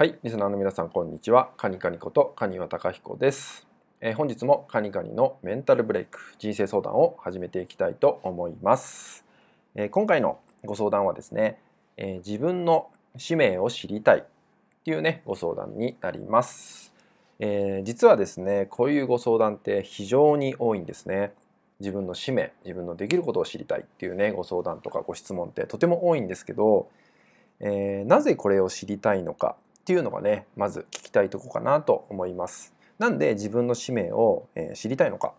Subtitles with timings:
[0.00, 1.50] はい、リスナーの皆さんこんにちは。
[1.56, 3.66] カニカニことカニワタカヒコです、
[4.00, 9.24] えー、本日もカニカニのメンタルブレイク人生相談を始めていきたいと思います。
[9.74, 11.58] えー、今回のご相談はですね、
[11.96, 14.22] えー、自分の使命を知りたいっ
[14.84, 16.94] ていうねご相談になります。
[17.40, 21.32] え実はですね、こういうご相談って非常に多いんですね。
[21.80, 26.88] 自分の使命、自分のできることを知りたいっていうねご相談とかご質問ってとても多いんですけど、
[27.58, 29.56] えなぜこれを知りたいのか
[29.88, 32.74] っていうのがねまず聞きたいとこかなと思います。
[32.98, 35.32] なんで自分の使命を、え知りたいのか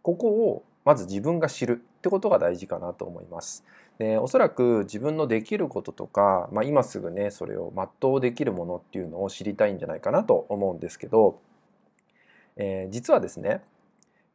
[0.00, 3.62] ここをまず自分が知るってことが大事かなと思います。
[3.98, 11.42] でおそらく自分のできることとか、まあ、今すぐねそれを全うできるものっていうのを知りたいんじゃないかなと思うんですけど、
[12.56, 13.60] えー、実はですね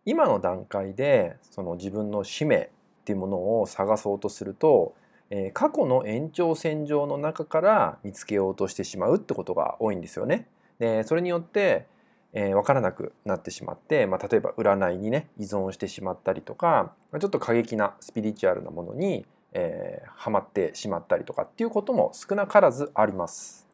[0.05, 2.69] 今の段階でその自分の使命っ
[3.03, 4.93] ていうものを探そうとすると
[5.29, 10.47] え過去の延長線上の中から見つけようとしてしまうってことが多いんですよね。
[10.79, 11.85] でそれによって、
[12.33, 23.67] えー、分からなくなってしまって、まあ、例えば占いにね依存してしまったりとかちょっと過激なスピリチュアルなものに、えー、はまってしまったりとかっていうことも少なからずあります。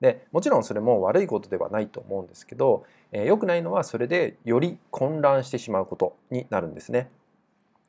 [0.00, 7.10] でもちろんそれも悪いことではないと思うんですけど、えー、良くないのはそれでより混乱してしまうことになるんですね。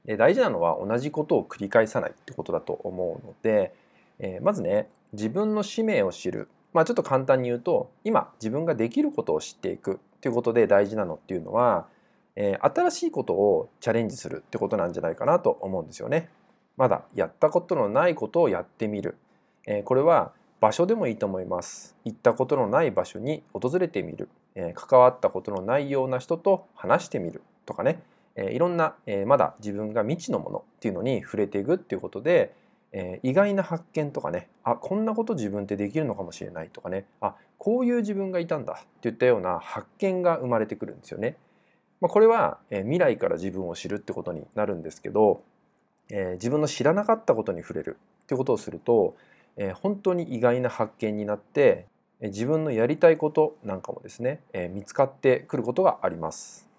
[0.05, 3.73] で大事なのは同じことを繰り返さないってことだと思うので、
[4.19, 6.47] えー、まずね自分の使命を知る。
[6.73, 11.87] まあちょっと簡単に言うと今自分ができることを知っていくっていうことで大事なのっていうのは、
[12.35, 16.29] えー、新しいことをチャレンジするってことなんじゃないかなと思うんですよね。
[16.75, 19.15] まだやったことのないことをやってみる、
[19.65, 21.95] えー、これは場所でもいいと思います。
[22.05, 28.01] 行ったことのない場所に訪れてみる、え、関わったことのないような人と話してみるとかね。
[28.35, 32.53] えいろんな、えまだ自分が未知のものっていうのに触れていくっていうことで、
[32.91, 41.35] え意外な発見とかねあこんなこと自分ってできるのかもしれないとかねあこういう自分がいたんだっていったような発見が生まれてくるんですよね。
[42.01, 45.41] まあ、これは、え未来から自分を知るってことになるんですけど、
[46.09, 49.15] え自分の知らなかったことに触れるってことをすると、
[49.57, 51.87] え本当に意外な発見になって
[52.21, 56.69] 自分のやりたいことなんかもですね、え見つかってくることがあります。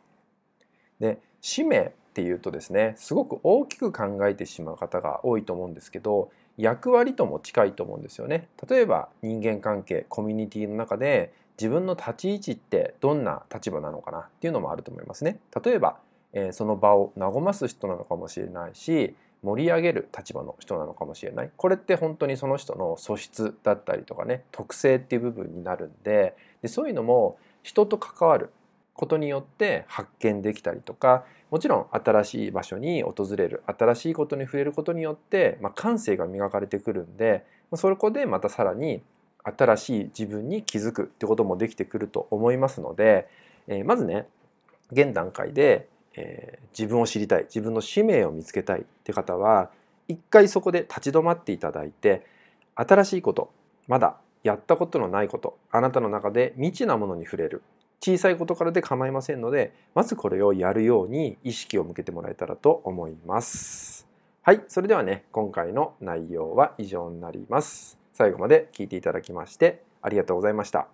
[1.01, 8.49] で使命っていうとですねすごく大きく考えてしまう方が多いと思うんですけど役割とも近いと思うんですよね。
[8.69, 15.39] 例えば人間関係コミュニティの中で自分の立ち位置ってどんな立場なのかなっていうのもあると思いますね。
[15.65, 15.99] 例えば、
[16.33, 19.15] えー、その場を和ます人なのかもしれないし
[19.45, 28.51] 盛り上げる立場の人なのかもしれないこれって本当にその人の素質だったりとかね特性っていう部分になるんででそういうのも人と関わる
[28.97, 39.03] ことによって発見できたりとかもちろん新しい場所に訪れる新しいことに触れることによって、まあ、感性が磨かれてくるんでそこでまたさらに
[39.45, 43.29] 新しい自分に気づくってこともできてくると思いますので、
[43.69, 44.27] えー、まずね
[44.91, 49.71] 現段階で、えー、自分を知りたい自分の使命を見つけたいって方は
[50.09, 52.25] 一回そこで立ち止まっていただいて
[52.75, 53.51] 新しいこと
[53.87, 57.63] まだやったことのないことあなたの中で未知なものに触れる
[58.01, 64.07] 小さいことからで構いませんのでまずこれをやるように意識を向けてもらえたらと思います。
[64.43, 67.99] はいそれではね今回の内容は以上になります。
[68.13, 70.89] 最後まで聞いていただきましてありがとうございました。